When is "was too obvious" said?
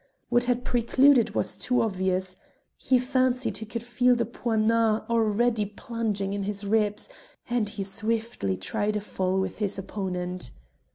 1.35-2.35